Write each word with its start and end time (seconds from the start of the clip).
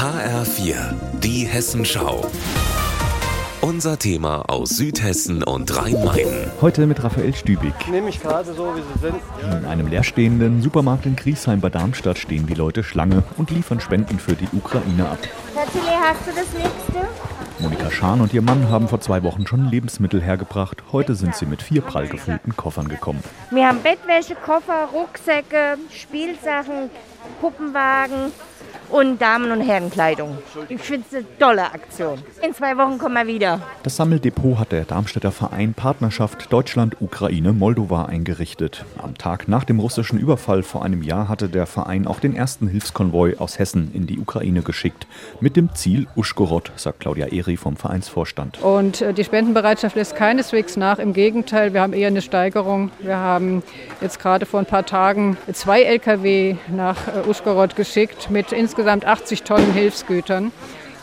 HR4, 0.00 0.94
die 1.20 1.44
Hessenschau. 1.44 2.24
Unser 3.60 3.98
Thema 3.98 4.48
aus 4.48 4.70
Südhessen 4.70 5.42
und 5.42 5.76
Rhein-Main. 5.76 6.50
Heute 6.62 6.86
mit 6.86 7.04
Raphael 7.04 7.34
Stübig. 7.34 7.74
Nehme 7.90 8.08
ich 8.08 8.18
gerade 8.18 8.54
so, 8.54 8.72
wie 8.74 8.80
sie 8.80 8.98
sind. 8.98 9.20
In 9.42 9.66
einem 9.66 9.88
leerstehenden 9.88 10.62
Supermarkt 10.62 11.04
in 11.04 11.16
Griesheim 11.16 11.60
bei 11.60 11.68
Darmstadt 11.68 12.16
stehen 12.16 12.46
die 12.46 12.54
Leute 12.54 12.82
Schlange 12.82 13.24
und 13.36 13.50
liefern 13.50 13.78
Spenden 13.78 14.18
für 14.18 14.32
die 14.32 14.48
Ukraine 14.54 15.06
ab. 15.06 15.18
Herr 15.54 15.66
Tilly, 15.70 15.94
hast 16.00 16.26
du 16.26 16.30
das 16.30 16.50
nächste? 16.54 17.06
Monika 17.58 17.90
Schahn 17.90 18.22
und 18.22 18.32
ihr 18.32 18.40
Mann 18.40 18.70
haben 18.70 18.88
vor 18.88 19.02
zwei 19.02 19.22
Wochen 19.22 19.46
schon 19.46 19.66
Lebensmittel 19.66 20.22
hergebracht. 20.22 20.82
Heute 20.92 21.14
sind 21.14 21.34
sie 21.34 21.44
mit 21.44 21.60
vier 21.60 21.82
prall 21.82 22.08
gefüllten 22.08 22.56
Koffern 22.56 22.88
gekommen. 22.88 23.22
Wir 23.50 23.68
haben 23.68 23.82
Bettwäsche, 23.82 24.34
Koffer, 24.34 24.88
Rucksäcke, 24.94 25.76
Spielsachen, 25.90 26.88
Puppenwagen 27.42 28.32
und 28.90 29.20
Damen- 29.20 29.52
und 29.52 29.60
Herrenkleidung. 29.60 30.38
Ich 30.68 30.80
finde 30.80 31.06
es 31.08 31.16
eine 31.16 31.38
tolle 31.38 31.64
Aktion. 31.64 32.18
In 32.42 32.54
zwei 32.54 32.76
Wochen 32.76 32.98
kommen 32.98 33.14
wir 33.14 33.26
wieder. 33.26 33.60
Das 33.82 33.96
Sammeldepot 33.96 34.58
hat 34.58 34.72
der 34.72 34.84
Darmstädter 34.84 35.30
Verein 35.32 35.74
Partnerschaft 35.74 36.52
Deutschland-Ukraine-Moldova 36.52 38.06
eingerichtet. 38.06 38.84
Am 38.98 39.16
Tag 39.16 39.48
nach 39.48 39.64
dem 39.64 39.78
russischen 39.78 40.18
Überfall 40.18 40.62
vor 40.62 40.84
einem 40.84 41.02
Jahr 41.02 41.28
hatte 41.28 41.48
der 41.48 41.66
Verein 41.66 42.06
auch 42.06 42.20
den 42.20 42.34
ersten 42.34 42.66
Hilfskonvoi 42.68 43.36
aus 43.38 43.58
Hessen 43.58 43.90
in 43.94 44.06
die 44.06 44.18
Ukraine 44.18 44.62
geschickt. 44.62 45.06
Mit 45.40 45.56
dem 45.56 45.74
Ziel 45.74 46.06
Uschgorod, 46.16 46.72
sagt 46.76 47.00
Claudia 47.00 47.26
Eri 47.26 47.56
vom 47.56 47.76
Vereinsvorstand. 47.76 48.60
Und 48.60 49.00
äh, 49.00 49.14
die 49.14 49.24
Spendenbereitschaft 49.24 49.96
lässt 49.96 50.16
keineswegs 50.16 50.76
nach. 50.76 50.98
Im 50.98 51.12
Gegenteil, 51.12 51.72
wir 51.72 51.80
haben 51.80 51.92
eher 51.92 52.08
eine 52.08 52.22
Steigerung. 52.22 52.90
Wir 53.00 53.16
haben 53.16 53.62
jetzt 54.00 54.18
gerade 54.18 54.46
vor 54.46 54.60
ein 54.60 54.66
paar 54.66 54.84
Tagen 54.84 55.36
zwei 55.52 55.82
Lkw 55.82 56.56
nach 56.74 56.96
äh, 57.06 57.28
Uschgorod 57.28 57.76
geschickt 57.76 58.30
mit 58.30 58.52
insgesamt 58.52 58.79
insgesamt 58.80 59.04
80 59.04 59.42
Tonnen 59.42 59.74
Hilfsgütern. 59.74 60.52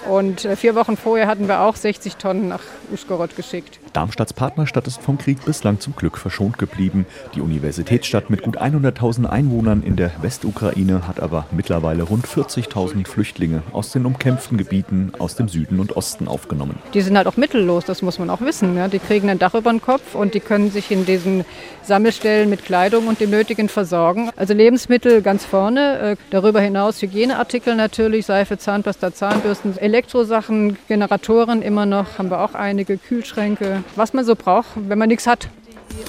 Und 0.09 0.45
äh, 0.45 0.55
vier 0.55 0.75
Wochen 0.75 0.97
vorher 0.97 1.27
hatten 1.27 1.47
wir 1.47 1.61
auch 1.61 1.75
60 1.75 2.17
Tonnen 2.17 2.47
nach 2.47 2.61
Uschgorod 2.93 3.35
geschickt. 3.35 3.79
Darmstadts 3.93 4.33
Partnerstadt 4.33 4.87
ist 4.87 5.01
vom 5.01 5.17
Krieg 5.17 5.43
bislang 5.43 5.79
zum 5.79 5.95
Glück 5.95 6.17
verschont 6.17 6.57
geblieben. 6.57 7.05
Die 7.35 7.41
Universitätsstadt 7.41 8.29
mit 8.29 8.43
gut 8.43 8.61
100.000 8.61 9.25
Einwohnern 9.25 9.81
in 9.83 9.95
der 9.95 10.11
Westukraine 10.21 11.07
hat 11.07 11.19
aber 11.19 11.45
mittlerweile 11.51 12.03
rund 12.03 12.27
40.000 12.27 13.07
Flüchtlinge 13.07 13.63
aus 13.71 13.91
den 13.91 14.05
umkämpften 14.05 14.57
Gebieten 14.57 15.13
aus 15.19 15.35
dem 15.35 15.49
Süden 15.49 15.79
und 15.79 15.95
Osten 15.97 16.27
aufgenommen. 16.27 16.77
Die 16.93 17.01
sind 17.01 17.17
halt 17.17 17.27
auch 17.27 17.37
mittellos, 17.37 17.85
das 17.85 18.01
muss 18.01 18.19
man 18.19 18.29
auch 18.29 18.41
wissen. 18.41 18.77
Ja. 18.77 18.87
Die 18.87 18.99
kriegen 18.99 19.29
ein 19.29 19.39
Dach 19.39 19.55
über 19.55 19.71
den 19.71 19.81
Kopf 19.81 20.15
und 20.15 20.33
die 20.33 20.39
können 20.39 20.71
sich 20.71 20.91
in 20.91 21.05
diesen 21.05 21.43
Sammelstellen 21.83 22.49
mit 22.49 22.65
Kleidung 22.65 23.07
und 23.07 23.19
dem 23.19 23.31
Nötigen 23.31 23.69
versorgen. 23.69 24.29
Also 24.35 24.53
Lebensmittel 24.53 25.21
ganz 25.21 25.45
vorne, 25.45 25.99
äh, 25.99 26.15
darüber 26.29 26.61
hinaus 26.61 27.01
Hygieneartikel 27.01 27.75
natürlich, 27.75 28.25
Seife, 28.25 28.57
Zahnpasta, 28.57 29.13
Zahnbürsten, 29.13 29.77
Elektrosachen, 29.97 30.77
Generatoren 30.87 31.63
immer 31.63 31.87
noch, 31.87 32.19
haben 32.19 32.29
wir 32.29 32.39
auch 32.41 32.53
einige, 32.53 32.99
Kühlschränke, 32.99 33.83
was 33.95 34.13
man 34.13 34.23
so 34.25 34.35
braucht, 34.35 34.67
wenn 34.75 34.99
man 34.99 35.09
nichts 35.09 35.25
hat. 35.25 35.49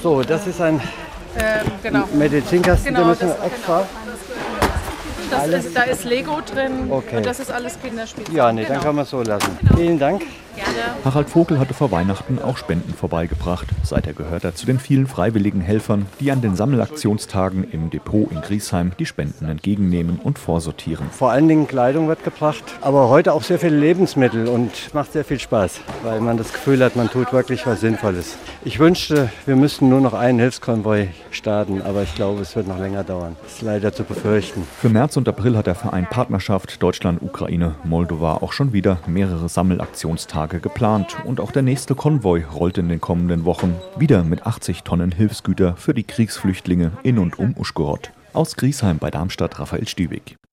So, 0.02 0.22
das 0.22 0.46
ist 0.46 0.60
ein 0.60 0.78
Ähm, 1.38 1.66
genau. 1.82 2.04
Medizinkasten, 2.12 2.88
Genau, 2.94 3.00
den 3.00 3.08
müssen 3.08 3.28
wir 3.28 3.44
extra. 3.46 3.86
Das 5.30 5.40
Alles- 5.40 5.64
ist, 5.66 5.76
da 5.76 5.82
ist 5.82 6.04
Lego 6.04 6.38
drin 6.52 6.90
Okay. 6.90 7.18
und 7.18 7.26
das 7.26 7.38
ist 7.40 7.50
alles 7.52 7.78
Kinderspielzeug. 7.82 8.34
Ja, 8.34 8.50
nee, 8.52 8.62
dann 8.62 8.72
Genau. 8.74 8.82
kann 8.84 8.94
man 8.96 9.02
es 9.04 9.10
so 9.10 9.22
lassen. 9.22 9.58
Vielen 9.76 9.98
Dank. 9.98 10.22
Harald 11.04 11.30
Vogel 11.30 11.60
hatte 11.60 11.72
vor 11.72 11.92
Weihnachten 11.92 12.40
auch 12.44 12.56
Spenden 12.56 12.92
vorbeigebracht. 12.92 13.68
Seither 13.84 14.12
gehört 14.12 14.42
er 14.42 14.56
zu 14.56 14.66
den 14.66 14.80
vielen 14.80 15.06
freiwilligen 15.06 15.60
Helfern, 15.60 16.06
die 16.18 16.32
an 16.32 16.40
den 16.40 16.56
Sammelaktionstagen 16.56 17.62
im 17.70 17.90
Depot 17.90 18.28
in 18.32 18.40
Griesheim 18.40 18.90
die 18.98 19.06
Spenden 19.06 19.48
entgegennehmen 19.48 20.18
und 20.20 20.36
vorsortieren. 20.40 21.06
Vor 21.16 21.30
allen 21.30 21.46
Dingen 21.46 21.68
Kleidung 21.68 22.08
wird 22.08 22.24
gebracht, 22.24 22.64
aber 22.80 23.08
heute 23.08 23.34
auch 23.34 23.44
sehr 23.44 23.60
viele 23.60 23.76
Lebensmittel 23.78 24.48
und 24.48 24.92
macht 24.94 25.12
sehr 25.12 25.24
viel 25.24 25.38
Spaß, 25.38 25.80
weil 26.02 26.20
man 26.20 26.36
das 26.36 26.52
Gefühl 26.52 26.82
hat, 26.84 26.96
man 26.96 27.08
tut 27.08 27.32
wirklich 27.32 27.64
was 27.64 27.80
Sinnvolles. 27.80 28.36
Ich 28.64 28.80
wünschte, 28.80 29.30
wir 29.46 29.54
müssten 29.54 29.88
nur 29.88 30.00
noch 30.00 30.12
einen 30.14 30.40
Hilfskonvoi 30.40 31.10
starten, 31.30 31.82
aber 31.82 32.02
ich 32.02 32.16
glaube, 32.16 32.40
es 32.42 32.56
wird 32.56 32.66
noch 32.66 32.80
länger 32.80 33.04
dauern. 33.04 33.36
Das 33.44 33.52
ist 33.54 33.62
leider 33.62 33.92
zu 33.92 34.02
befürchten. 34.02 34.66
Für 34.80 34.88
März 34.88 35.16
und 35.18 35.28
April 35.28 35.56
hat 35.56 35.66
der 35.66 35.74
Verein 35.74 36.08
Partnerschaft 36.08 36.82
Deutschland, 36.82 37.20
Ukraine, 37.20 37.74
Moldova 37.84 38.34
auch 38.36 38.52
schon 38.52 38.72
wieder 38.72 39.00
mehrere 39.06 39.48
Sammelaktionstage 39.48 40.60
geplant. 40.60 41.16
Und 41.24 41.40
auch 41.40 41.50
der 41.50 41.62
nächste 41.62 41.94
Konvoi 41.94 42.44
rollt 42.44 42.78
in 42.78 42.88
den 42.88 43.00
kommenden 43.00 43.44
Wochen 43.44 43.74
wieder 43.98 44.22
mit 44.24 44.46
80 44.46 44.84
Tonnen 44.84 45.12
Hilfsgüter 45.12 45.76
für 45.76 45.92
die 45.92 46.04
Kriegsflüchtlinge 46.04 46.92
in 47.02 47.18
und 47.18 47.38
um 47.38 47.54
Uschgorod. 47.58 48.12
Aus 48.32 48.56
Griesheim 48.56 48.98
bei 48.98 49.10
Darmstadt 49.10 49.58
Raphael 49.58 49.88
Stübig. 49.88 50.38